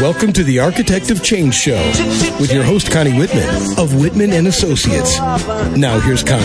[0.00, 1.74] Welcome to the Architect of Change Show
[2.38, 5.18] with your host Connie Whitman of Whitman and Associates.
[5.76, 6.44] Now here's Connie.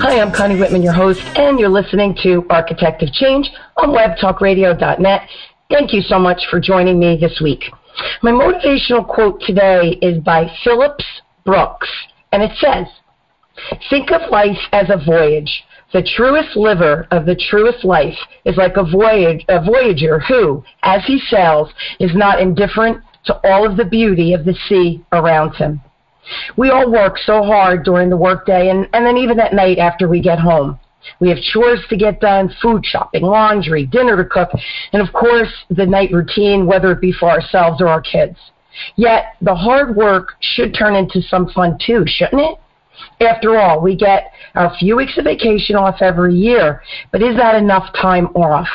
[0.00, 5.28] Hi, I'm Connie Whitman, your host, and you're listening to Architect of Change on webtalkradio.net.
[5.70, 7.64] Thank you so much for joining me this week.
[8.22, 11.04] My motivational quote today is by Phillips
[11.44, 11.90] Brooks,
[12.32, 12.86] and it says,
[13.90, 15.64] Think of life as a voyage.
[15.92, 21.04] The truest liver of the truest life is like a, voyage, a voyager who, as
[21.06, 25.80] he sails, is not indifferent to all of the beauty of the sea around him.
[26.56, 30.08] We all work so hard during the workday and, and then even at night after
[30.08, 30.78] we get home.
[31.20, 34.50] We have chores to get done, food shopping, laundry, dinner to cook,
[34.92, 38.36] and of course the night routine, whether it be for ourselves or our kids.
[38.96, 42.58] Yet the hard work should turn into some fun too, shouldn't it?
[43.20, 47.54] After all, we get our few weeks of vacation off every year, but is that
[47.54, 48.68] enough time off?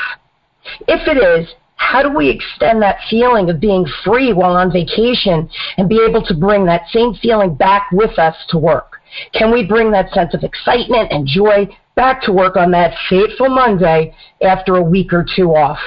[0.87, 5.49] If it is, how do we extend that feeling of being free while on vacation
[5.77, 9.01] and be able to bring that same feeling back with us to work?
[9.33, 13.49] Can we bring that sense of excitement and joy back to work on that fateful
[13.49, 15.79] Monday after a week or two off?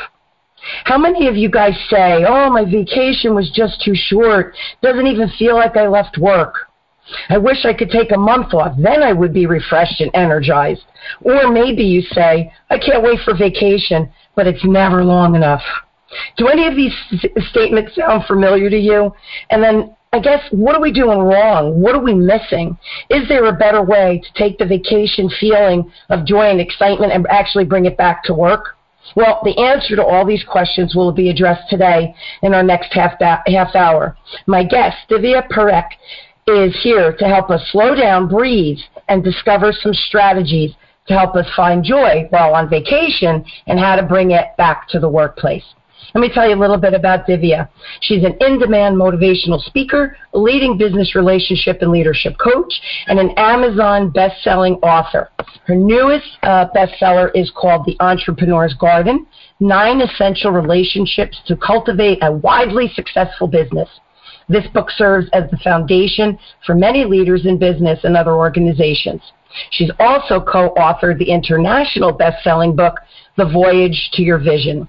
[0.84, 5.30] How many of you guys say, oh, my vacation was just too short, doesn't even
[5.38, 6.70] feel like I left work?
[7.28, 8.76] I wish I could take a month off.
[8.78, 10.84] Then I would be refreshed and energized.
[11.22, 15.62] Or maybe you say, I can't wait for vacation, but it's never long enough.
[16.36, 16.94] Do any of these
[17.50, 19.12] statements sound familiar to you?
[19.50, 21.80] And then I guess, what are we doing wrong?
[21.80, 22.78] What are we missing?
[23.10, 27.26] Is there a better way to take the vacation feeling of joy and excitement and
[27.26, 28.76] actually bring it back to work?
[29.16, 33.20] Well, the answer to all these questions will be addressed today in our next half,
[33.20, 34.16] half hour.
[34.46, 35.88] My guest, Divya Parekh,
[36.46, 38.78] is here to help us slow down, breathe,
[39.08, 40.72] and discover some strategies
[41.06, 44.98] to help us find joy while on vacation and how to bring it back to
[44.98, 45.64] the workplace.
[46.14, 47.68] Let me tell you a little bit about Divya.
[48.00, 52.72] She's an in-demand motivational speaker, a leading business relationship and leadership coach,
[53.06, 55.30] and an Amazon best-selling author.
[55.66, 59.26] Her newest uh, bestseller is called The Entrepreneur's Garden,
[59.60, 63.88] Nine Essential Relationships to Cultivate a Wildly Successful Business.
[64.48, 69.22] This book serves as the foundation for many leaders in business and other organizations.
[69.70, 72.98] She's also co-authored the international best-selling book,
[73.36, 74.88] The Voyage to Your Vision.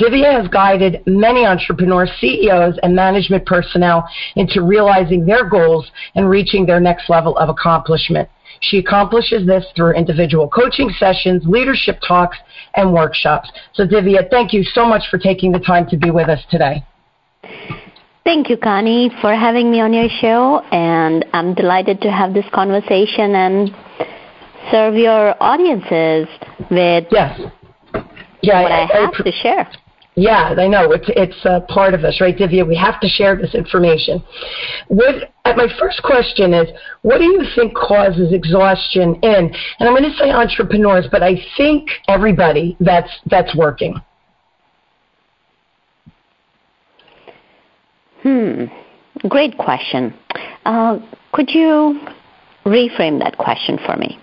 [0.00, 6.64] Divya has guided many entrepreneurs, CEOs, and management personnel into realizing their goals and reaching
[6.64, 8.28] their next level of accomplishment.
[8.60, 12.38] She accomplishes this through individual coaching sessions, leadership talks,
[12.74, 13.50] and workshops.
[13.74, 16.82] So, Divya, thank you so much for taking the time to be with us today.
[18.28, 22.44] Thank you, Connie, for having me on your show, and I'm delighted to have this
[22.52, 23.70] conversation and
[24.70, 26.28] serve your audiences
[26.70, 27.40] with yes
[28.42, 29.70] yeah, what I, I have I, to share.
[30.14, 30.92] Yeah, I know.
[30.92, 32.68] It's it's a part of us, right, Divya?
[32.68, 34.22] We have to share this information.
[34.88, 36.68] What uh, my first question is,
[37.00, 39.54] what do you think causes exhaustion in?
[39.78, 43.94] And I'm going to say entrepreneurs, but I think everybody that's that's working.
[48.28, 48.64] Hmm.
[49.26, 50.14] Great question.
[50.66, 50.98] Uh,
[51.32, 51.98] could you
[52.66, 54.18] reframe that question for me?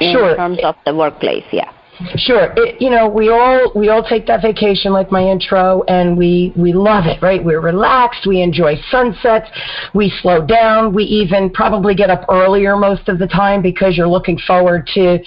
[0.00, 0.36] In sure.
[0.36, 1.70] terms of the workplace, yeah.
[2.16, 2.52] Sure.
[2.56, 6.52] It, you know, we all we all take that vacation like my intro and we
[6.56, 7.42] we love it, right?
[7.42, 9.48] We're relaxed, we enjoy sunsets,
[9.94, 14.08] we slow down, we even probably get up earlier most of the time because you're
[14.08, 15.18] looking forward to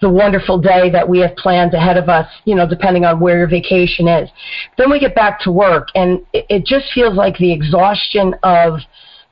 [0.00, 3.38] the wonderful day that we have planned ahead of us, you know, depending on where
[3.38, 4.28] your vacation is.
[4.76, 8.80] Then we get back to work and it, it just feels like the exhaustion of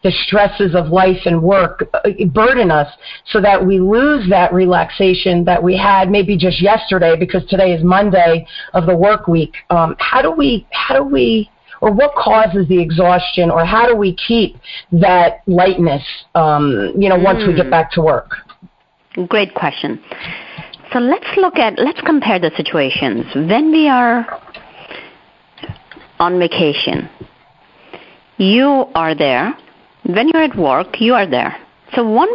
[0.03, 2.89] the stresses of life and work uh, burden us
[3.27, 7.85] so that we lose that relaxation that we had maybe just yesterday because today is
[7.85, 9.55] Monday of the work week.
[9.69, 11.51] Um, how do we, how do we,
[11.83, 14.57] or what causes the exhaustion or how do we keep
[14.93, 16.03] that lightness,
[16.35, 17.49] um, you know, once mm.
[17.49, 17.71] we get hmm.
[17.71, 18.37] back to work?
[19.29, 20.03] Great question.
[20.93, 23.25] So let's look at, let's compare the situations.
[23.35, 24.41] When we are
[26.19, 27.09] on vacation,
[28.37, 29.55] you are there
[30.05, 31.57] when you're at work, you are there.
[31.95, 32.29] So one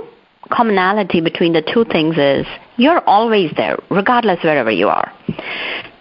[0.51, 2.45] commonality between the two things is
[2.77, 5.11] you're always there, regardless wherever you are.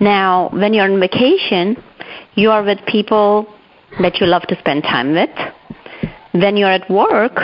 [0.01, 1.83] Now, when you're on vacation,
[2.35, 3.47] you are with people
[4.01, 5.31] that you love to spend time with.
[6.33, 7.39] When you're at work,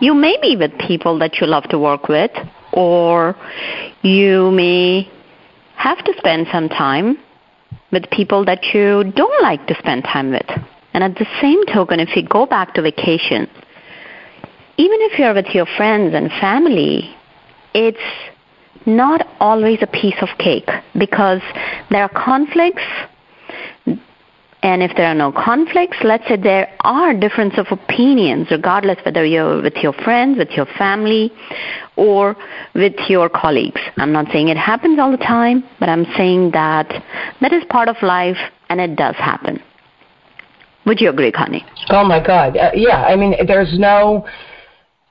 [0.00, 2.30] you may be with people that you love to work with,
[2.72, 3.36] or
[4.02, 5.10] you may
[5.76, 7.18] have to spend some time
[7.90, 10.46] with people that you don't like to spend time with.
[10.94, 13.48] And at the same token, if you go back to vacation,
[14.78, 17.14] even if you're with your friends and family,
[17.74, 17.98] it's
[18.86, 21.42] not always a piece of cake because
[21.90, 22.82] there are conflicts,
[24.62, 29.24] And if there are no conflicts, let's say there are difference of opinions, regardless whether
[29.24, 31.30] you're with your friends, with your family,
[31.96, 32.36] or
[32.74, 33.80] with your colleagues.
[33.96, 36.88] I'm not saying it happens all the time, but I'm saying that
[37.40, 38.36] that is part of life
[38.68, 39.62] and it does happen.
[40.86, 41.64] Would you agree, Connie?
[41.90, 43.04] Oh my God, uh, yeah.
[43.04, 44.26] I mean, there's no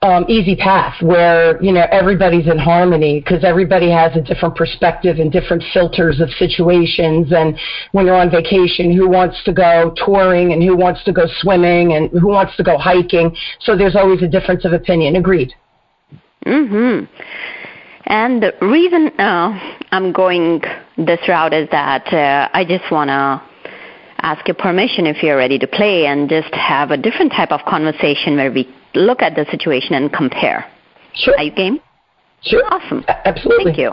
[0.03, 5.17] um, easy path where you know everybody's in harmony because everybody has a different perspective
[5.17, 7.31] and different filters of situations.
[7.31, 7.57] And
[7.93, 11.93] when you're on vacation, who wants to go touring and who wants to go swimming
[11.93, 13.35] and who wants to go hiking?
[13.59, 15.15] So there's always a difference of opinion.
[15.15, 15.53] Agreed.
[16.43, 17.05] Hmm.
[18.05, 20.61] And the reason uh, I'm going
[20.97, 23.41] this route is that uh, I just want to
[24.21, 27.61] ask your permission if you're ready to play and just have a different type of
[27.67, 30.65] conversation where we look at the situation and compare.
[31.13, 31.35] Sure.
[31.37, 31.79] Are you game?
[32.41, 32.63] Sure.
[32.65, 33.03] Awesome.
[33.07, 33.65] Absolutely.
[33.65, 33.91] Thank you.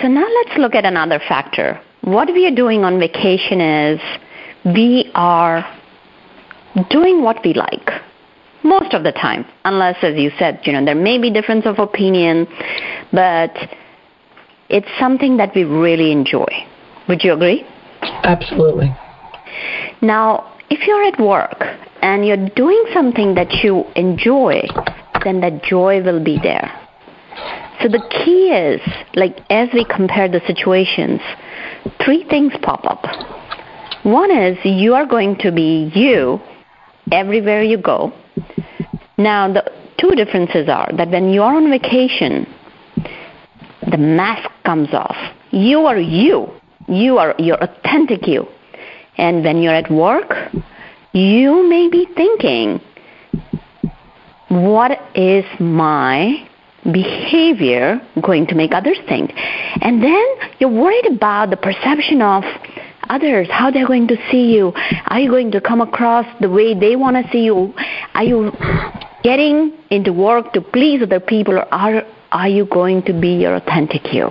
[0.00, 1.80] So now let's look at another factor.
[2.02, 4.00] What we are doing on vacation is
[4.64, 5.64] we are
[6.90, 7.90] doing what we like
[8.62, 11.78] most of the time, unless, as you said, you know, there may be difference of
[11.78, 12.46] opinion,
[13.12, 13.56] but
[14.68, 16.46] it's something that we really enjoy.
[17.08, 17.64] Would you agree?
[18.02, 18.94] Absolutely.
[20.02, 21.64] Now, if you're at work
[22.02, 24.62] and you're doing something that you enjoy,
[25.24, 26.70] then that joy will be there.
[27.82, 28.80] So the key is,
[29.14, 31.20] like, as we compare the situations,
[32.04, 33.04] three things pop up.
[34.04, 36.40] One is you are going to be you
[37.12, 38.12] everywhere you go.
[39.16, 42.46] Now, the two differences are that when you are on vacation,
[43.90, 45.16] the mask comes off.
[45.50, 46.48] You are you.
[46.88, 48.46] You are your authentic you.
[49.16, 50.32] And when you're at work,
[51.12, 52.80] you may be thinking,
[54.48, 56.48] what is my
[56.84, 59.32] behavior going to make others think?
[59.80, 60.24] And then
[60.58, 62.44] you're worried about the perception of
[63.08, 64.72] others, how they're going to see you.
[65.06, 67.74] Are you going to come across the way they want to see you?
[68.14, 68.52] Are you
[69.22, 72.02] getting into work to please other people, or are,
[72.32, 74.30] are you going to be your authentic you?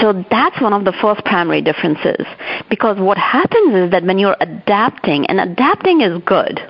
[0.00, 2.26] So that's one of the first primary differences.
[2.70, 6.60] Because what happens is that when you're adapting, and adapting is good,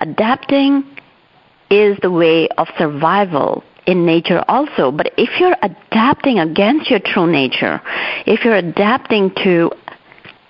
[0.00, 0.84] adapting
[1.70, 4.90] is the way of survival in nature also.
[4.90, 7.80] But if you're adapting against your true nature,
[8.26, 9.70] if you're adapting to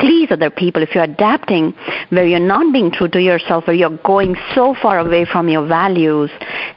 [0.01, 1.73] please other people, if you're adapting
[2.09, 5.67] where you're not being true to yourself, where you're going so far away from your
[5.67, 6.31] values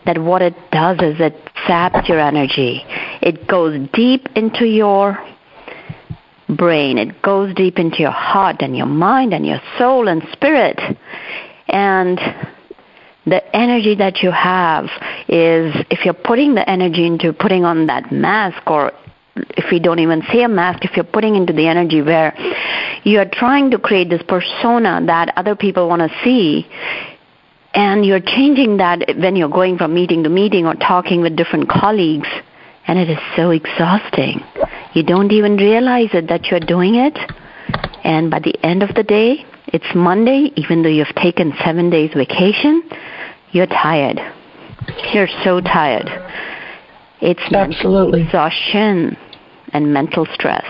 [0.06, 1.36] that what it does is it
[1.66, 2.84] saps your energy.
[3.22, 5.18] It goes deep into your
[6.50, 10.80] brain, it goes deep into your heart and your mind and your soul and spirit.
[11.70, 12.20] And
[13.26, 14.86] the energy that you have
[15.30, 18.92] is if you're putting the energy into putting on that mask or
[19.36, 22.34] if we don't even say a mask, if you're putting into the energy where
[23.04, 26.68] you're trying to create this persona that other people want to see,
[27.74, 31.68] and you're changing that when you're going from meeting to meeting or talking with different
[31.70, 32.28] colleagues,
[32.86, 34.42] and it is so exhausting.
[34.94, 37.18] You don't even realize it that you're doing it,
[38.04, 42.12] and by the end of the day, it's Monday, even though you've taken seven days
[42.14, 42.84] vacation,
[43.52, 44.20] you're tired.
[45.14, 46.08] You're so tired.
[47.22, 49.18] It's absolutely exhaustion
[49.74, 50.66] and mental stress.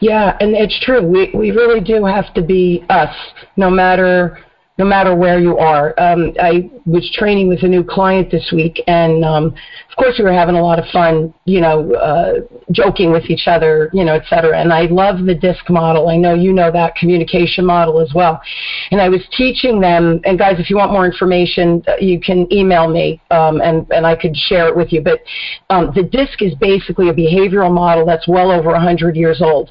[0.00, 1.02] Yeah, and it's true.
[1.06, 3.14] We we really do have to be us,
[3.56, 4.38] no matter
[4.78, 5.94] no matter where you are.
[5.98, 10.24] Um, I was training with a new client this week, and um, of course we
[10.24, 12.40] were having a lot of fun, you know, uh,
[12.72, 14.58] joking with each other, you know, et cetera.
[14.58, 16.08] And I love the DISC model.
[16.08, 18.40] I know you know that communication model as well.
[18.90, 22.52] And I was teaching them, and guys, if you want more information, uh, you can
[22.52, 25.00] email me, um, and and I could share it with you.
[25.00, 25.20] But
[25.70, 29.70] um, the DISC is basically a behavioral model that's well over 100 years old,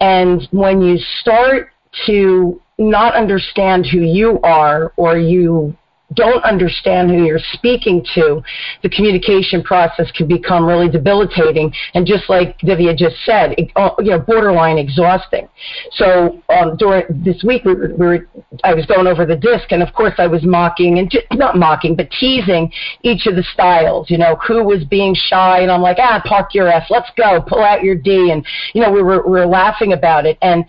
[0.00, 1.70] and when you start
[2.06, 5.76] to not understand who you are or you
[6.14, 8.42] don't understand who you're speaking to,
[8.82, 11.72] the communication process can become really debilitating.
[11.94, 15.48] And just like Divya just said, it, uh, you know, borderline exhausting.
[15.92, 18.28] So um, during this week, we were, we were,
[18.62, 21.56] I was going over the disc, and of course, I was mocking and just, not
[21.56, 22.70] mocking, but teasing
[23.02, 24.10] each of the styles.
[24.10, 27.40] You know, who was being shy, and I'm like, ah, park your ass, let's go,
[27.40, 30.38] pull out your D, and you know, we were we were laughing about it.
[30.42, 30.64] And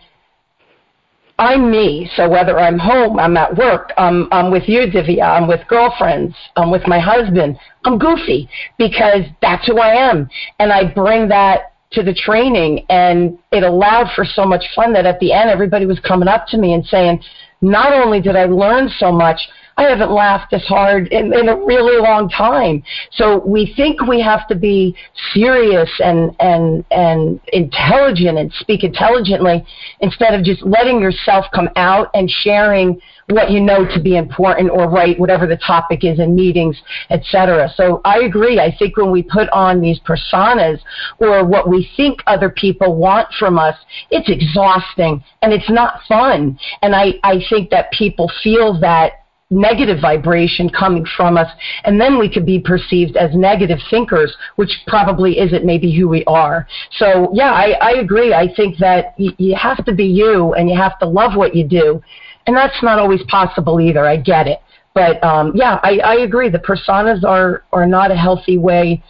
[1.38, 2.10] I'm me.
[2.16, 6.34] So whether I'm home, I'm at work, I'm, I'm with you, Divya, I'm with girlfriends,
[6.56, 10.30] I'm with my husband, I'm goofy because that's who I am.
[10.60, 15.06] And I bring that to the training and it allowed for so much fun that
[15.06, 17.22] at the end everybody was coming up to me and saying,
[17.62, 19.40] not only did I learn so much,
[19.78, 22.82] I haven't laughed this hard in, in a really long time.
[23.12, 24.96] So we think we have to be
[25.34, 29.66] serious and, and, and intelligent and speak intelligently
[30.00, 34.70] instead of just letting yourself come out and sharing what you know to be important
[34.70, 36.80] or right, whatever the topic is in meetings,
[37.10, 37.70] etc.
[37.76, 38.60] So I agree.
[38.60, 40.80] I think when we put on these personas
[41.18, 43.76] or what we think other people want from us,
[44.10, 46.58] it's exhausting and it's not fun.
[46.82, 51.48] And I, I think that people feel that negative vibration coming from us,
[51.84, 56.24] and then we could be perceived as negative thinkers, which probably isn't maybe who we
[56.26, 56.68] are.
[56.98, 58.34] So, yeah, I, I agree.
[58.34, 61.56] I think that y- you have to be you and you have to love what
[61.56, 62.02] you do,
[62.48, 64.06] and that's not always possible either.
[64.06, 64.60] I get it.
[64.96, 66.50] But um, yeah, I, I agree.
[66.50, 69.04] The personas are, are not a healthy way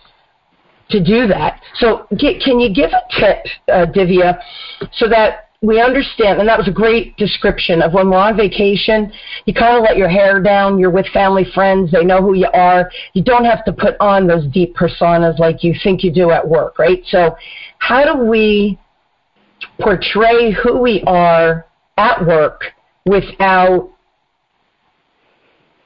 [0.89, 1.62] to do that.
[1.75, 3.38] So, can you give a tip,
[3.68, 4.39] uh, Divya,
[4.94, 9.12] so that we understand, and that was a great description of when we're on vacation,
[9.46, 12.48] you kind of let your hair down, you're with family, friends, they know who you
[12.54, 12.90] are.
[13.14, 16.48] You don't have to put on those deep personas like you think you do at
[16.48, 17.02] work, right?
[17.08, 17.36] So,
[17.80, 18.80] how do we
[19.80, 21.66] portray who we are
[21.98, 22.66] at work
[23.06, 23.92] without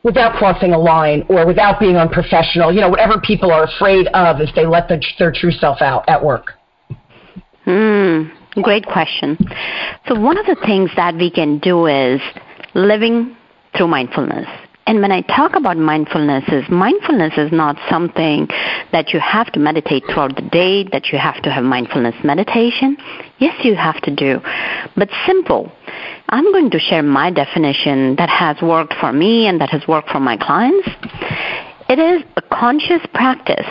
[0.04, 4.40] without crossing a line or without being unprofessional, you know, whatever people are afraid of
[4.40, 6.54] if they let the, their true self out at work?
[7.66, 8.30] Hmm.
[8.62, 9.38] Great question.
[10.08, 12.22] So, one of the things that we can do is
[12.74, 13.36] living
[13.76, 14.48] through mindfulness.
[14.90, 18.48] And when I talk about mindfulness, is mindfulness is not something
[18.92, 22.98] that you have to meditate throughout the day, that you have to have mindfulness meditation.
[23.38, 24.40] Yes, you have to do,
[24.96, 25.72] but simple.
[26.30, 30.10] I'm going to share my definition that has worked for me and that has worked
[30.10, 30.90] for my clients.
[31.88, 33.70] It is a conscious practice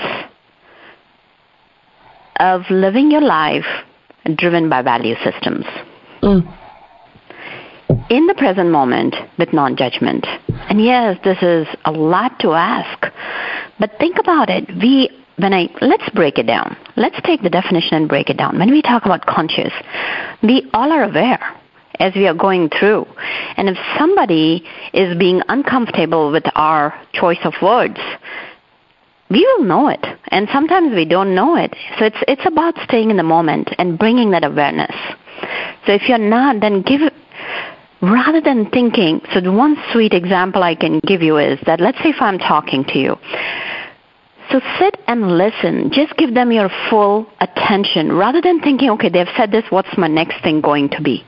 [2.38, 3.66] of living your life
[4.36, 5.64] driven by value systems.
[6.22, 6.54] Mm.
[8.10, 10.26] In the present moment with non judgment.
[10.68, 13.06] And yes, this is a lot to ask,
[13.78, 14.68] but think about it.
[14.80, 16.76] We when I let's break it down.
[16.96, 18.58] Let's take the definition and break it down.
[18.58, 19.72] When we talk about conscious,
[20.42, 21.40] we all are aware
[21.98, 23.06] as we are going through.
[23.56, 27.98] And if somebody is being uncomfortable with our choice of words,
[29.30, 31.74] we will know it and sometimes we don't know it.
[31.98, 34.94] So it's it's about staying in the moment and bringing that awareness.
[35.86, 37.00] So if you're not then give
[38.00, 41.98] rather than thinking so the one sweet example i can give you is that let's
[41.98, 43.16] say if i'm talking to you
[44.50, 49.34] so sit and listen just give them your full attention rather than thinking okay they've
[49.36, 51.24] said this what's my next thing going to be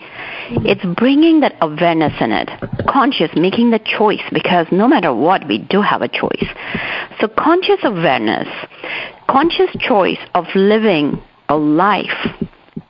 [0.52, 2.50] it's bringing that awareness in it,
[2.88, 6.44] conscious, making the choice because no matter what, we do have a choice.
[7.20, 8.48] So, conscious awareness,
[9.28, 12.34] conscious choice of living a life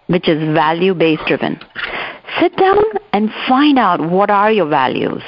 [0.06, 1.60] which is value based driven.
[2.40, 2.82] Sit down
[3.12, 5.22] and find out what are your values.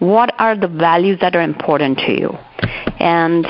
[0.00, 2.30] What are the values that are important to you?
[3.00, 3.46] And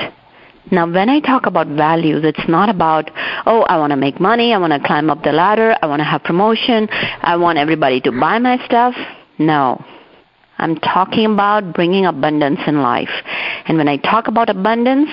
[0.71, 3.11] now, when I talk about values, it's not about,
[3.45, 6.01] oh, I want to make money, I want to climb up the ladder, I want
[6.01, 8.95] to have promotion, I want everybody to buy my stuff.
[9.39, 9.85] No.
[10.57, 13.11] I'm talking about bringing abundance in life.
[13.67, 15.11] And when I talk about abundance,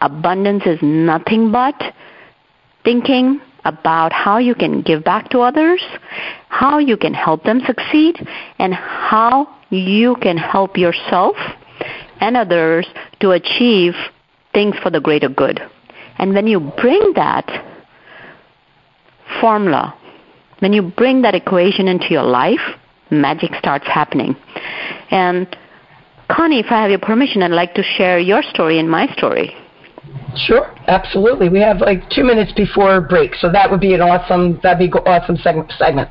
[0.00, 1.74] abundance is nothing but
[2.84, 5.82] thinking about how you can give back to others,
[6.48, 8.16] how you can help them succeed,
[8.58, 11.36] and how you can help yourself
[12.20, 12.86] and others
[13.20, 13.94] to achieve
[14.54, 15.60] things for the greater good.
[16.18, 17.46] And when you bring that
[19.40, 19.94] formula,
[20.60, 22.60] when you bring that equation into your life,
[23.10, 24.36] magic starts happening.
[25.10, 25.46] And
[26.30, 29.54] Connie, if I have your permission, I'd like to share your story and my story.
[30.36, 31.48] Sure, absolutely.
[31.48, 34.90] We have like two minutes before break, so that would be an awesome that'd be
[34.98, 36.08] awesome segment.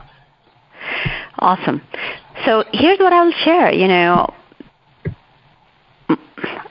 [1.40, 1.82] Awesome.
[2.46, 3.72] So here's what I'll share.
[3.72, 4.34] You know,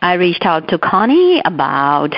[0.03, 2.15] I reached out to Connie about,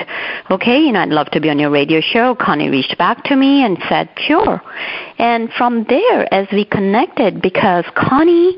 [0.49, 2.35] okay, you know, I'd love to be on your radio show.
[2.35, 4.61] Connie reached back to me and said, sure.
[5.19, 8.57] And from there, as we connected, because Connie,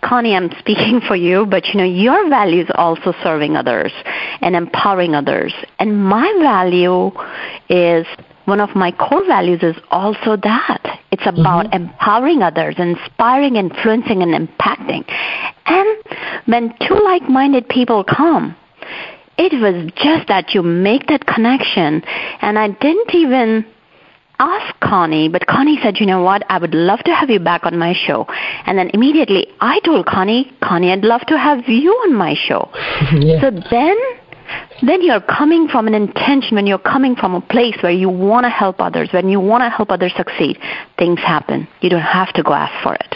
[0.00, 3.92] Connie, I'm speaking for you, but you know, your value is also serving others
[4.40, 5.52] and empowering others.
[5.78, 7.10] And my value
[7.68, 8.06] is
[8.46, 11.00] one of my core values is also that.
[11.12, 11.84] It's about mm-hmm.
[11.84, 15.04] empowering others, inspiring, influencing, and impacting.
[15.66, 15.98] And
[16.46, 18.56] when two like minded people come,
[19.38, 22.02] it was just that you make that connection.
[22.40, 23.66] And I didn't even
[24.38, 27.64] ask Connie, but Connie said, you know what, I would love to have you back
[27.64, 28.26] on my show.
[28.66, 32.70] And then immediately I told Connie, Connie, I'd love to have you on my show.
[33.12, 33.40] yeah.
[33.40, 33.96] So then
[34.82, 38.44] then you're coming from an intention, when you're coming from a place where you want
[38.44, 40.58] to help others, when you want to help others succeed,
[40.98, 41.66] things happen.
[41.80, 43.14] You don't have to go ask for it.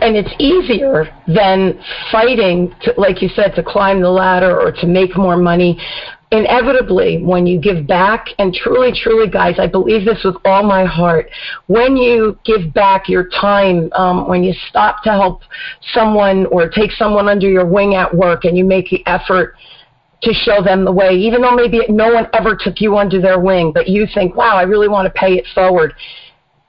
[0.00, 1.80] And it's easier than
[2.10, 5.80] fighting, to, like you said, to climb the ladder or to make more money.
[6.32, 10.84] Inevitably, when you give back, and truly, truly, guys, I believe this with all my
[10.84, 11.30] heart.
[11.68, 15.42] When you give back your time, um, when you stop to help
[15.92, 19.54] someone or take someone under your wing at work and you make the effort
[20.22, 23.38] to show them the way, even though maybe no one ever took you under their
[23.38, 25.94] wing, but you think, wow, I really want to pay it forward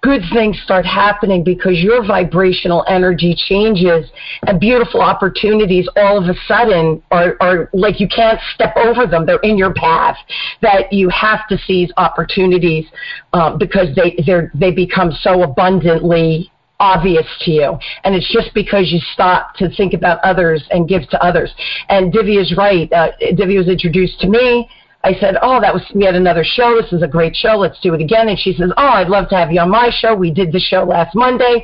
[0.08, 4.10] good things start happening because your vibrational energy changes
[4.46, 9.26] and beautiful opportunities all of a sudden are, are like you can't step over them.
[9.26, 10.16] They're in your path
[10.62, 12.86] that you have to seize opportunities
[13.34, 14.18] um, because they,
[14.54, 17.78] they become so abundantly obvious to you.
[18.04, 21.54] And it's just because you stop to think about others and give to others.
[21.90, 22.92] And Divya is right.
[22.92, 24.70] Uh, was introduced to me
[25.04, 26.80] I said, "Oh, that was yet another show.
[26.80, 27.56] This is a great show.
[27.56, 29.90] Let's do it again." And she says, "Oh, I'd love to have you on my
[29.90, 30.14] show.
[30.14, 31.64] We did the show last Monday."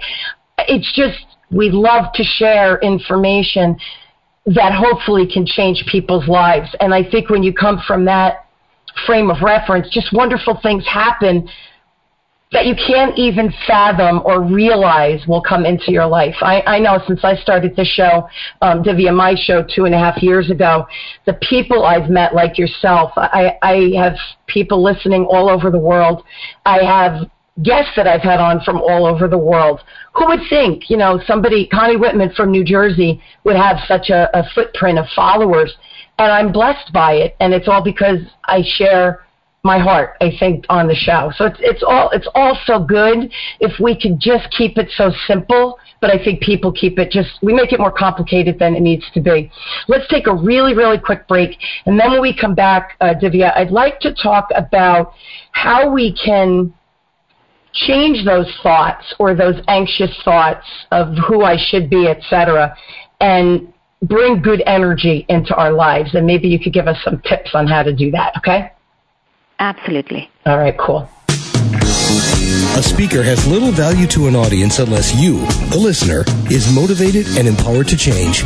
[0.60, 3.78] It's just we love to share information
[4.46, 6.74] that hopefully can change people's lives.
[6.80, 8.46] And I think when you come from that
[9.06, 11.50] frame of reference, just wonderful things happen
[12.54, 16.36] that you can't even fathom or realize will come into your life.
[16.42, 18.30] I, I know since I started this show,
[18.62, 20.86] um, Divya, my show two and a half years ago,
[21.26, 26.24] the people I've met like yourself, I, I have people listening all over the world.
[26.66, 27.28] I have
[27.64, 29.82] guests that I've had on from all over the world.
[30.14, 34.30] Who would think, you know, somebody, Connie Whitman from New Jersey, would have such a,
[34.38, 35.74] a footprint of followers?
[36.20, 37.36] And I'm blessed by it.
[37.40, 39.26] And it's all because I share
[39.64, 41.32] my heart, I think, on the show.
[41.38, 45.12] So it's it's all it's all so good if we could just keep it so
[45.26, 45.80] simple.
[46.02, 49.06] But I think people keep it just we make it more complicated than it needs
[49.14, 49.50] to be.
[49.88, 53.56] Let's take a really really quick break, and then when we come back, uh, Divya,
[53.56, 55.14] I'd like to talk about
[55.54, 56.74] how we can
[57.74, 62.76] change those thoughts or those anxious thoughts of who I should be, etc.,
[63.22, 66.14] and bring good energy into our lives.
[66.14, 68.34] And maybe you could give us some tips on how to do that.
[68.38, 68.74] Okay.
[69.60, 70.30] Absolutely.
[70.46, 71.10] All right, cool.
[72.76, 77.48] A speaker has little value to an audience unless you, the listener, is motivated and
[77.48, 78.44] empowered to change.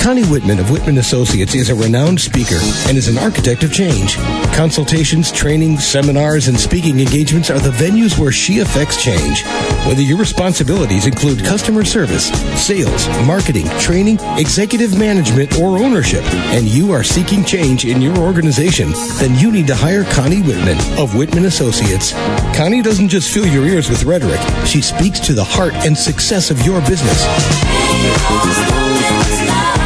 [0.00, 4.16] Connie Whitman of Whitman Associates is a renowned speaker and is an architect of change.
[4.54, 9.44] Consultations, trainings, seminars, and speaking engagements are the venues where she affects change.
[9.86, 12.28] Whether your responsibilities include customer service,
[12.60, 18.92] sales, marketing, training, executive management, or ownership, and you are seeking change in your organization,
[19.18, 22.12] then you need to hire Connie Whitman of Whitman Associates.
[22.56, 26.64] Connie just fill your ears with rhetoric, she speaks to the heart and success of
[26.64, 27.26] your business.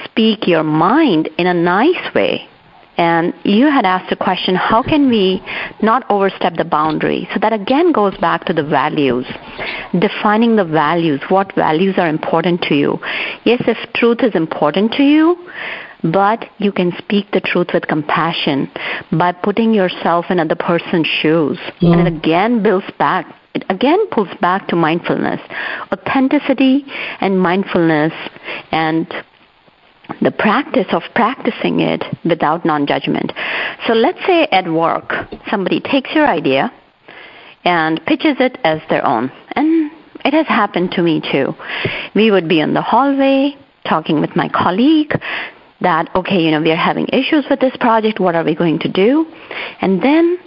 [0.06, 2.48] speak your mind in a nice way
[3.00, 5.42] and you had asked the question, how can we
[5.82, 7.30] not overstep the boundary?
[7.34, 9.26] So that again goes back to the values.
[9.98, 11.22] Defining the values.
[11.30, 13.00] What values are important to you?
[13.46, 15.38] Yes, if truth is important to you,
[16.04, 18.70] but you can speak the truth with compassion
[19.14, 21.58] by putting yourself in other person's shoes.
[21.80, 21.94] Yeah.
[21.94, 25.42] And it again builds back it again pulls back to mindfulness,
[25.92, 26.86] authenticity
[27.20, 28.14] and mindfulness
[28.72, 29.12] and
[30.22, 33.32] the practice of practicing it without non judgment.
[33.88, 35.14] So let's say at work,
[35.50, 36.72] somebody takes your idea
[37.66, 39.32] and pitches it as their own.
[39.56, 39.92] And
[40.26, 41.54] it has happened to me too.
[42.16, 43.56] We would be in the hallway
[43.88, 45.14] talking with my colleague
[45.82, 48.20] that, okay, you know, we are having issues with this project.
[48.20, 49.26] What are we going to do?
[49.82, 50.38] And then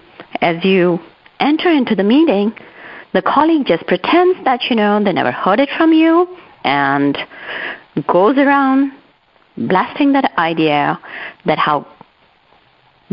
[0.41, 0.99] as you
[1.41, 2.53] enter into the meeting,
[3.13, 7.17] the colleague just pretends that, you know, they never heard it from you and
[8.07, 8.93] goes around
[9.57, 10.99] blasting that idea
[11.45, 11.87] that how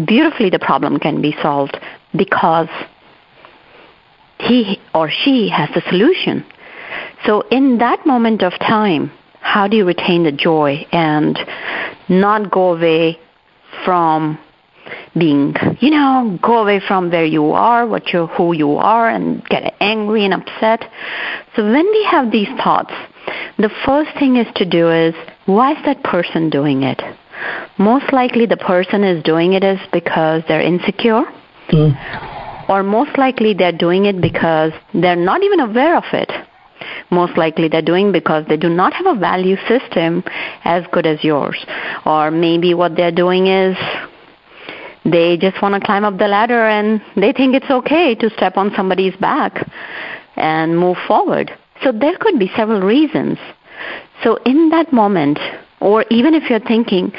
[0.05, 1.77] beautifully the problem can be solved
[2.15, 2.69] because
[4.39, 6.45] he or she has the solution.
[7.25, 11.37] So, in that moment of time, how do you retain the joy and
[12.07, 13.19] not go away
[13.85, 14.39] from
[15.17, 19.43] being, you know, go away from where you are, what you who you are, and
[19.45, 20.89] get angry and upset.
[21.55, 22.93] So when we have these thoughts,
[23.57, 25.13] the first thing is to do is
[25.45, 27.01] why is that person doing it?
[27.77, 31.23] Most likely the person is doing it is because they're insecure.
[31.69, 32.69] Mm.
[32.69, 36.31] Or most likely they're doing it because they're not even aware of it.
[37.11, 40.23] Most likely they're doing because they do not have a value system
[40.63, 41.65] as good as yours.
[42.05, 43.75] Or maybe what they're doing is
[45.05, 48.57] they just want to climb up the ladder and they think it's okay to step
[48.57, 49.67] on somebody's back
[50.35, 51.51] and move forward.
[51.83, 53.37] So there could be several reasons.
[54.23, 55.39] So in that moment,
[55.79, 57.11] or even if you're thinking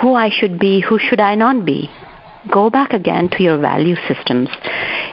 [0.00, 1.88] who I should be, who should I not be,
[2.50, 4.48] go back again to your value systems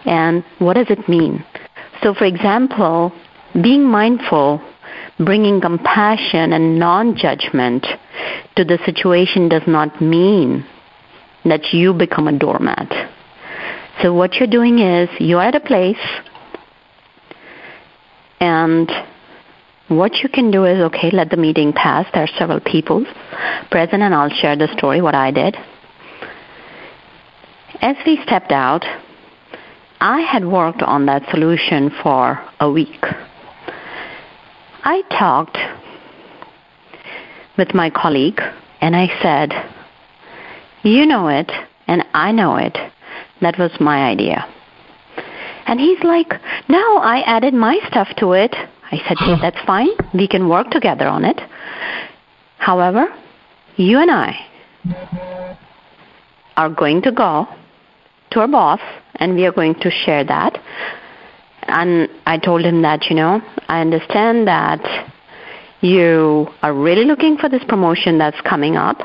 [0.05, 1.43] and what does it mean?
[2.01, 3.11] So, for example,
[3.61, 4.61] being mindful,
[5.19, 7.85] bringing compassion and non judgment
[8.55, 10.65] to the situation does not mean
[11.43, 12.89] that you become a doormat.
[14.01, 15.97] So, what you're doing is you're at a place
[18.39, 18.89] and
[19.87, 22.05] what you can do is, okay, let the meeting pass.
[22.13, 23.05] There are several people
[23.71, 25.55] present, and I'll share the story, what I did.
[27.81, 28.83] As we stepped out,
[29.99, 33.03] I had worked on that solution for a week.
[34.83, 35.57] I talked
[37.57, 38.41] with my colleague,
[38.81, 39.53] and I said,
[40.83, 41.51] You know it,
[41.87, 42.77] and I know it.
[43.41, 44.45] That was my idea.
[45.67, 46.33] And he's like,
[46.69, 48.55] No, I added my stuff to it.
[48.89, 49.89] I said, hey, that's fine.
[50.13, 51.39] We can work together on it.
[52.57, 53.07] However,
[53.75, 55.57] you and I
[56.55, 57.47] are going to go
[58.31, 58.79] to our boss
[59.15, 60.57] and we are going to share that.
[61.63, 65.11] And I told him that, you know, I understand that
[65.81, 68.99] you are really looking for this promotion that's coming up.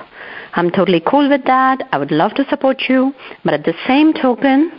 [0.54, 1.88] I'm totally cool with that.
[1.90, 3.12] I would love to support you.
[3.44, 4.70] But at the same token,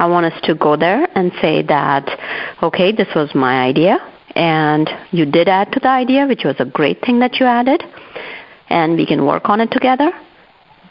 [0.00, 2.08] I want us to go there and say that,
[2.62, 3.98] okay, this was my idea
[4.34, 7.82] and you did add to the idea, which was a great thing that you added,
[8.68, 10.10] and we can work on it together.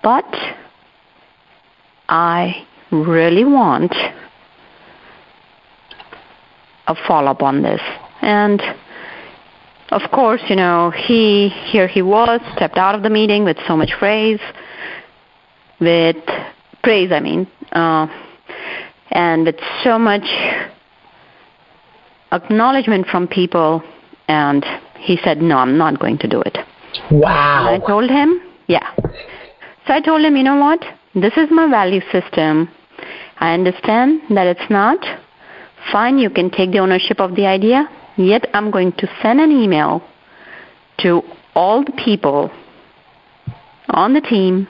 [0.04, 0.32] But
[2.08, 3.96] I really want
[6.88, 7.82] a follow up on this.
[8.22, 8.62] And
[9.90, 13.76] of course, you know, he here he was, stepped out of the meeting with so
[13.76, 14.42] much praise,
[15.80, 16.24] with
[16.84, 18.08] praise, I mean, uh,
[19.12, 20.26] and with so much
[22.32, 23.84] acknowledgement from people,
[24.28, 24.66] and
[25.00, 26.58] he said, No, I'm not going to do it.
[27.12, 27.68] Wow.
[27.68, 28.96] And I told him, Yeah.
[29.88, 30.84] So I told him, You know what?
[31.16, 32.70] This is my value system.
[33.38, 35.00] I understand that it's not.
[35.92, 37.90] Fine, you can take the ownership of the idea.
[38.18, 40.04] Yet I'm going to send an email
[41.00, 41.22] to
[41.56, 42.52] all the people
[43.90, 44.68] on the team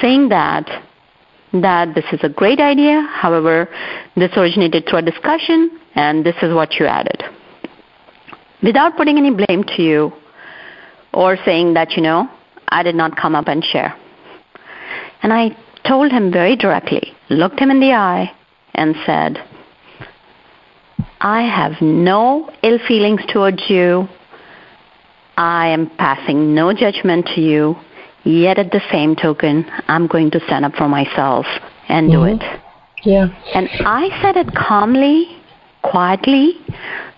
[0.00, 0.87] saying that
[1.52, 3.06] that this is a great idea.
[3.10, 3.68] However,
[4.16, 7.22] this originated through a discussion, and this is what you added.
[8.62, 10.12] Without putting any blame to you
[11.12, 12.28] or saying that, you know,
[12.68, 13.94] I did not come up and share.
[15.22, 15.56] And I
[15.86, 18.30] told him very directly, looked him in the eye,
[18.74, 19.38] and said,
[21.20, 24.08] I have no ill feelings towards you.
[25.36, 27.76] I am passing no judgment to you.
[28.24, 31.46] Yet at the same token, I'm going to stand up for myself
[31.88, 32.42] and do mm-hmm.
[32.42, 32.60] it.
[33.04, 33.28] Yeah.
[33.54, 35.40] And I said it calmly,
[35.82, 36.54] quietly,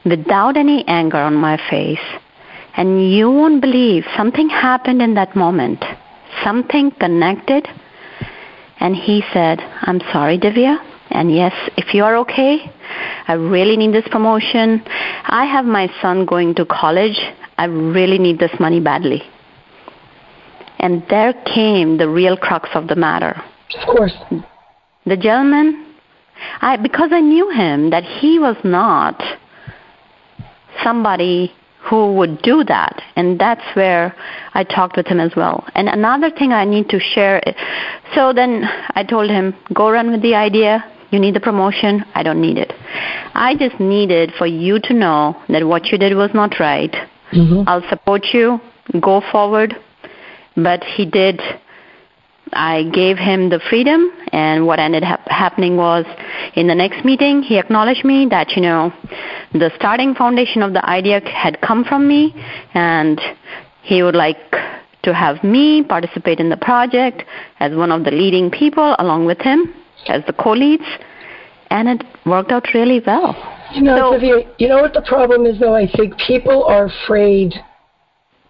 [0.05, 1.99] without any anger on my face.
[2.77, 5.85] And you won't believe something happened in that moment.
[6.45, 7.67] Something connected.
[8.79, 10.79] And he said, I'm sorry, Divya.
[11.11, 12.71] And yes, if you are okay,
[13.27, 14.83] I really need this promotion.
[14.87, 17.19] I have my son going to college.
[17.59, 19.23] I really need this money badly.
[20.81, 23.41] And there came the real crux of the matter.
[23.79, 24.15] Of course.
[25.07, 25.95] The gentleman,
[26.61, 29.23] I because I knew him that he was not
[30.83, 33.03] somebody who would do that.
[33.17, 34.15] And that's where
[34.55, 35.67] I talked with him as well.
[35.75, 37.41] And another thing I need to share.
[38.15, 38.65] So then
[38.95, 40.85] I told him, go run with the idea.
[41.11, 42.05] You need the promotion.
[42.15, 42.73] I don't need it.
[43.35, 46.95] I just needed for you to know that what you did was not right.
[47.33, 47.63] Mm-hmm.
[47.67, 48.61] I'll support you.
[49.01, 49.75] Go forward.
[50.57, 51.41] But he did
[52.53, 56.05] I gave him the freedom, and what ended up happening was
[56.55, 58.93] in the next meeting, he acknowledged me that, you know,
[59.53, 62.35] the starting foundation of the idea had come from me,
[62.75, 63.21] and
[63.83, 64.39] he would like
[65.03, 67.25] to have me participate in the project
[67.61, 69.73] as one of the leading people along with him
[70.09, 70.85] as the co-leads,
[71.71, 73.37] and it worked out really well.
[73.73, 75.77] You know, so, you know what the problem is, though?
[75.77, 77.55] I think people are afraid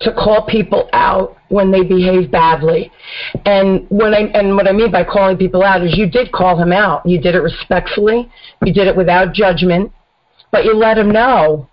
[0.01, 2.91] to call people out when they behave badly.
[3.45, 6.61] And when I and what I mean by calling people out is you did call
[6.61, 7.05] him out.
[7.07, 8.31] You did it respectfully.
[8.65, 9.93] You did it without judgment,
[10.51, 11.69] but you let him know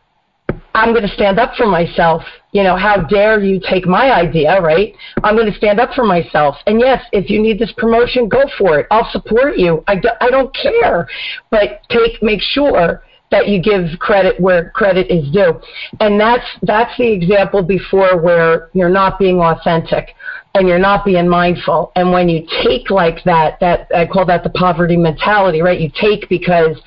[0.77, 2.21] I'm going to stand up for myself.
[2.51, 4.93] You know, how dare you take my idea, right?
[5.23, 6.55] I'm going to stand up for myself.
[6.67, 8.87] And yes, if you need this promotion, go for it.
[8.91, 9.83] I'll support you.
[9.87, 11.07] I, do, I don't care.
[11.49, 15.59] But take make sure that you give credit where credit is due.
[15.99, 20.15] And that's that's the example before where you're not being authentic
[20.55, 21.91] and you're not being mindful.
[21.95, 25.79] And when you take like that, that I call that the poverty mentality, right?
[25.79, 26.79] You take because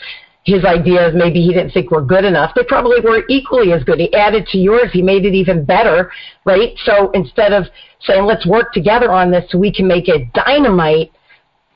[0.45, 2.53] his ideas maybe he didn't think were good enough.
[2.55, 4.01] They probably were equally as good.
[4.01, 4.91] He added to yours.
[4.93, 6.11] He made it even better,
[6.45, 6.73] right?
[6.85, 7.67] So instead of
[8.01, 11.13] saying, let's work together on this so we can make it dynamite,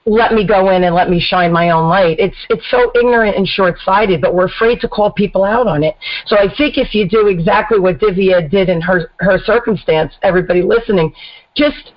[0.07, 2.19] let me go in and let me shine my own light.
[2.19, 5.83] It's it's so ignorant and short sighted, but we're afraid to call people out on
[5.83, 5.97] it.
[6.27, 10.63] So I think if you do exactly what Divya did in her her circumstance, everybody
[10.63, 11.13] listening,
[11.57, 11.93] just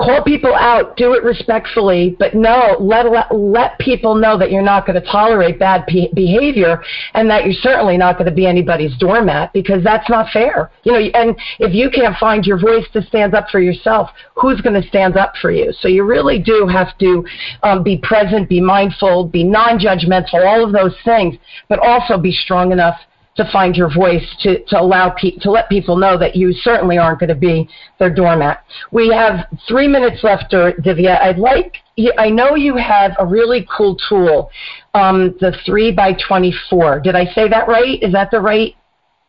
[0.00, 4.62] call people out, do it respectfully, but no, let let, let people know that you're
[4.62, 6.82] not going to tolerate bad pe- behavior
[7.14, 10.70] and that you're certainly not going to be anybody's doormat because that's not fair.
[10.84, 14.60] You know, and if you can't find your voice to stand up for yourself, who's
[14.62, 15.72] going to stand up for you?
[15.80, 17.24] So you really do have to
[17.62, 21.36] um, be present, be mindful, be non-judgmental, all of those things,
[21.68, 22.98] but also be strong enough
[23.40, 26.98] to find your voice to, to allow pe- to let people know that you certainly
[26.98, 28.64] aren't going to be their doormat.
[28.92, 31.20] We have three minutes left, Divya.
[31.22, 31.76] I'd like
[32.18, 34.50] I know you have a really cool tool,
[34.94, 37.00] um, the three by twenty four.
[37.00, 38.02] Did I say that right?
[38.02, 38.74] Is that the right?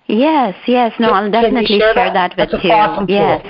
[0.08, 0.94] Yes, yes.
[1.00, 2.72] No, I'll definitely share, share, that, that with you.
[2.72, 3.46] Awesome yes.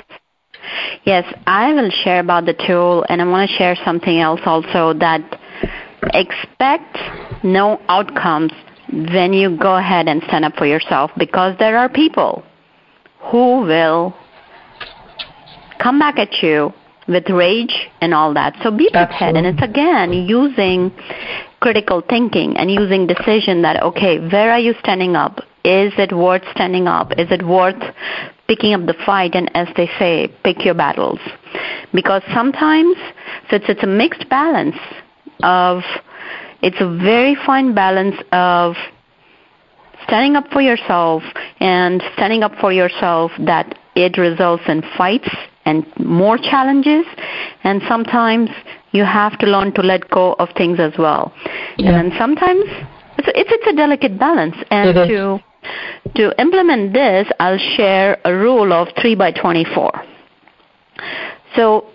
[1.04, 4.96] Yes, I will share about the tool, and I want to share something else also
[4.98, 5.20] that
[6.14, 6.98] expect
[7.42, 8.52] no outcomes
[8.92, 12.42] then you go ahead and stand up for yourself because there are people
[13.30, 14.14] who will
[15.78, 16.72] come back at you
[17.08, 18.54] with rage and all that.
[18.62, 19.36] So be prepared.
[19.36, 20.92] And it's again using
[21.60, 25.38] critical thinking and using decision that, okay, where are you standing up?
[25.64, 27.12] Is it worth standing up?
[27.18, 27.80] Is it worth
[28.48, 29.34] picking up the fight?
[29.34, 31.20] And as they say, pick your battles.
[31.92, 32.96] Because sometimes,
[33.48, 34.76] so it's, it's a mixed balance
[35.42, 35.82] of
[36.62, 38.74] it's a very fine balance of
[40.04, 41.22] standing up for yourself
[41.60, 45.28] and standing up for yourself that it results in fights
[45.64, 47.04] and more challenges.
[47.64, 48.50] And sometimes
[48.92, 51.32] you have to learn to let go of things as well.
[51.78, 51.98] Yeah.
[51.98, 52.64] and sometimes
[53.18, 54.56] it's a, it's, it's a delicate balance.
[54.70, 55.40] And to
[56.16, 59.92] to implement this i'll share a rule of 3 by 24
[61.54, 61.86] so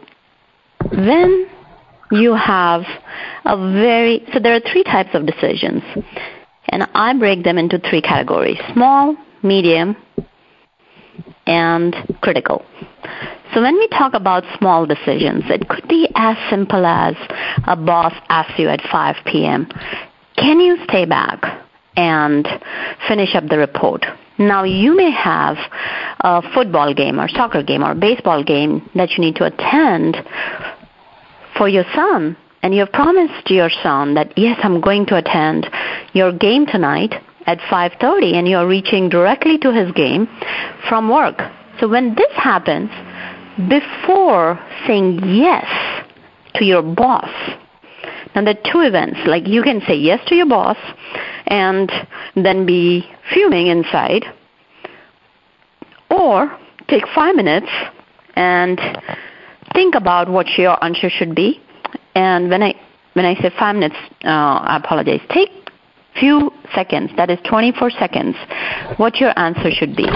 [0.94, 1.48] when
[2.12, 2.84] you have
[3.48, 5.82] a very so there are three types of decisions.
[6.70, 9.96] And i break them into three categories small medium
[11.46, 12.66] and critical.
[13.54, 17.16] So when we talk about small decisions it could be as simple as
[17.66, 19.68] a boss asks you at 5 p.m
[20.38, 21.42] can you stay back
[21.96, 22.48] and
[23.08, 24.06] finish up the report?
[24.38, 25.58] Now you may have
[26.20, 30.16] a football game or soccer game or baseball game that you need to attend
[31.58, 35.68] for your son and you have promised your son that yes i'm going to attend
[36.14, 37.14] your game tonight
[37.46, 40.28] at 5:30 and you're reaching directly to his game
[40.88, 41.42] from work
[41.80, 42.90] so when this happens
[43.70, 45.68] before saying yes
[46.54, 47.30] to your boss
[48.36, 50.78] now there are two events like you can say yes to your boss
[51.48, 51.92] and
[52.36, 54.26] then be fuming inside
[56.10, 57.70] or take 5 minutes
[58.36, 58.80] and
[59.74, 61.60] think about what your answer should be.
[62.18, 62.74] And when I
[63.14, 65.22] when I say five minutes, uh, I apologize.
[65.30, 65.50] Take
[66.20, 68.36] few seconds, that is 24 seconds,
[68.98, 70.08] what your answer should be.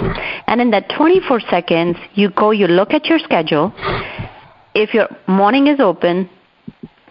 [0.47, 3.71] And in that 24 seconds, you go, you look at your schedule.
[4.73, 6.27] If your morning is open,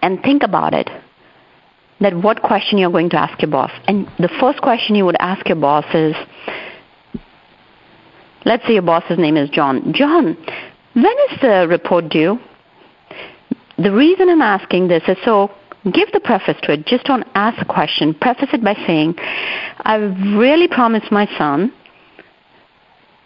[0.03, 0.89] and think about it
[2.01, 3.71] that what question you're going to ask your boss.
[3.87, 6.15] And the first question you would ask your boss is,
[8.47, 9.93] let's say your boss's name is John.
[9.95, 10.37] John,
[10.95, 12.39] when is the report due?
[13.83, 15.51] The reason I'm asking this is so
[15.93, 16.87] give the preface to it.
[16.87, 18.13] Just don't ask a question.
[18.13, 19.15] Preface it by saying,
[19.81, 21.73] I've really promised my son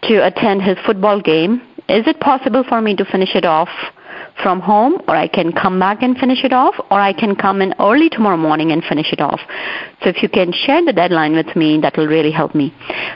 [0.03, 1.61] to attend his football game.
[1.89, 3.69] Is it possible for me to finish it off
[4.41, 7.61] from home, or I can come back and finish it off, or I can come
[7.61, 9.39] in early tomorrow morning and finish it off.
[10.03, 12.73] So if you can share the deadline with me, that will really help me.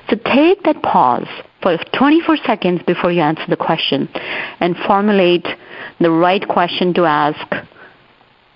[0.10, 1.28] So take that pause
[1.62, 4.08] for 24 seconds before you answer the question
[4.60, 5.48] and formulate
[6.00, 7.40] the right question to ask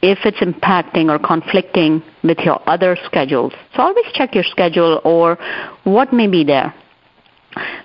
[0.01, 3.53] if it's impacting or conflicting with your other schedules.
[3.75, 5.37] So always check your schedule or
[5.85, 6.73] what may be there.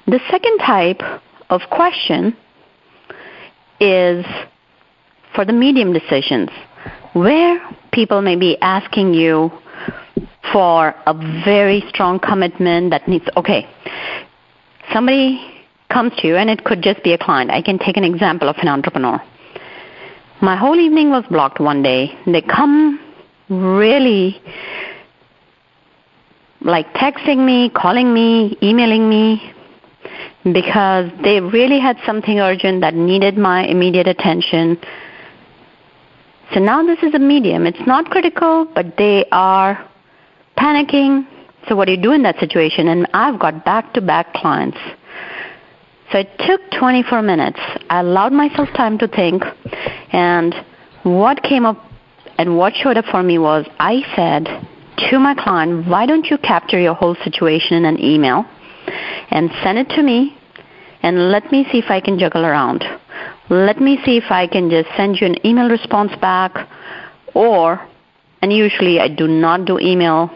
[0.07, 1.01] The second type
[1.51, 2.37] of question
[3.81, 4.25] is
[5.35, 6.51] for the medium decisions,
[7.13, 7.61] where
[7.93, 9.51] people may be asking you
[10.53, 13.69] for a very strong commitment that needs, okay,
[14.93, 15.41] somebody
[15.91, 17.51] comes to you, and it could just be a client.
[17.51, 19.21] I can take an example of an entrepreneur.
[20.41, 22.17] My whole evening was blocked one day.
[22.27, 23.01] They come
[23.49, 24.41] really
[26.61, 29.53] like texting me, calling me, emailing me,
[30.45, 34.79] because they really had something urgent that needed my immediate attention
[36.55, 37.67] so now this is a medium.
[37.67, 39.87] It's not critical, but they are
[40.57, 41.27] panicking.
[41.69, 42.89] So what do you do in that situation?
[42.89, 44.79] And I've got back-to-back clients.
[46.13, 47.59] So it took 24 minutes.
[47.91, 49.43] I allowed myself time to think,
[50.13, 50.55] and
[51.03, 51.85] what came up
[52.39, 54.47] and what showed up for me was I said
[55.11, 58.45] to my client, why don't you capture your whole situation in an email
[59.31, 60.37] and send it to me
[61.03, 62.85] and let me see if I can juggle around.
[63.51, 66.69] Let me see if I can just send you an email response back
[67.35, 67.81] or,
[68.41, 70.31] and usually I do not do email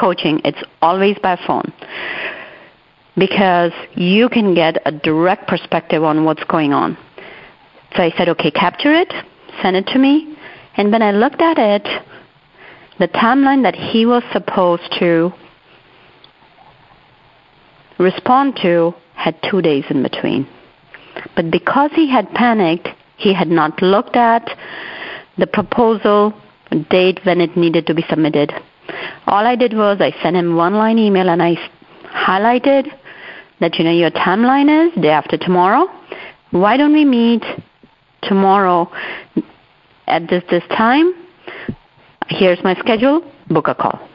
[0.00, 1.72] coaching, it's always by phone
[3.16, 6.96] because you can get a direct perspective on what's going on.
[7.94, 9.12] So I said, okay, capture it,
[9.62, 10.36] send it to me.
[10.76, 11.86] And when I looked at it,
[12.98, 15.32] the timeline that he was supposed to
[17.98, 20.48] respond to had two days in between.
[21.36, 24.48] But because he had panicked, he had not looked at
[25.36, 26.32] the proposal
[26.88, 28.52] date when it needed to be submitted.
[29.26, 31.56] All I did was I sent him one line email and I
[32.04, 32.88] highlighted
[33.60, 35.86] that you know your timeline is day after tomorrow.
[36.50, 37.44] Why don't we meet
[38.22, 38.90] tomorrow
[40.06, 41.14] at this this time?
[42.28, 43.22] Here's my schedule.
[43.48, 44.08] Book a call.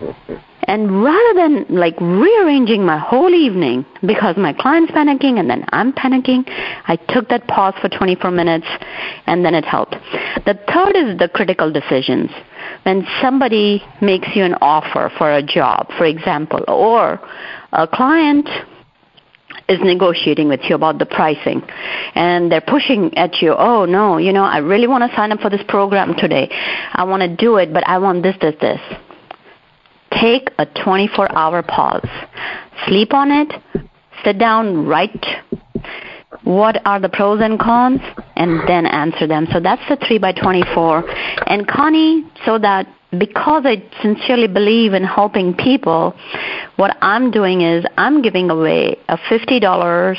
[0.64, 5.92] And rather than like rearranging my whole evening because my client's panicking and then I'm
[5.92, 6.44] panicking,
[6.86, 8.66] I took that pause for 24 minutes
[9.26, 9.92] and then it helped.
[10.44, 12.30] The third is the critical decisions.
[12.82, 17.20] When somebody makes you an offer for a job, for example, or
[17.72, 18.48] a client
[19.68, 21.62] is negotiating with you about the pricing
[22.14, 25.40] and they're pushing at you oh no you know i really want to sign up
[25.40, 26.48] for this program today
[26.92, 28.80] i want to do it but i want this this this
[30.20, 32.08] Take a 24 hour pause.
[32.86, 33.52] Sleep on it.
[34.24, 35.24] Sit down, write
[36.44, 38.00] what are the pros and cons,
[38.36, 39.46] and then answer them.
[39.52, 41.04] So that's the 3 by 24.
[41.46, 42.86] And Connie, so that
[43.18, 46.14] because I sincerely believe in helping people,
[46.76, 50.16] what I'm doing is I'm giving away a $50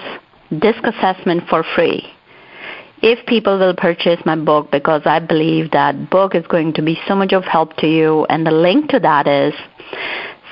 [0.59, 2.03] disc assessment for free
[3.01, 6.99] if people will purchase my book because I believe that book is going to be
[7.07, 9.53] so much of help to you and the link to that is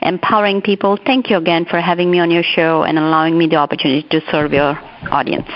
[0.00, 0.98] empowering people.
[1.04, 4.22] Thank you again for having me on your show and allowing me the opportunity to
[4.30, 4.78] serve your
[5.10, 5.48] audience.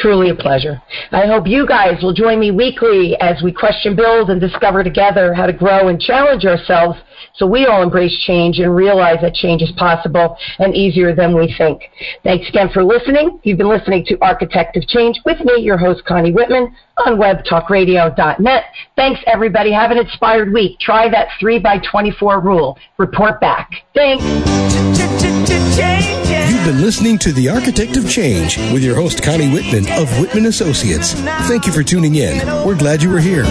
[0.00, 0.80] Truly a pleasure.
[1.12, 5.34] I hope you guys will join me weekly as we question, build, and discover together
[5.34, 6.98] how to grow and challenge ourselves
[7.34, 11.54] so we all embrace change and realize that change is possible and easier than we
[11.58, 11.82] think.
[12.24, 13.40] Thanks again for listening.
[13.42, 16.74] You've been listening to Architect of Change with me, your host, Connie Whitman,
[17.04, 18.64] on webtalkradio.net.
[18.96, 19.70] Thanks, everybody.
[19.72, 20.78] Have an inspired week.
[20.80, 22.78] Try that 3 by 24 rule.
[22.98, 23.70] Report back.
[23.94, 24.24] Thanks.
[24.24, 24.44] You've
[26.72, 31.14] been listening to The Architect of Change with your host, Connie Whitman of Whitman Associates.
[31.48, 32.46] Thank you for tuning in.
[32.64, 33.42] We're glad you were here.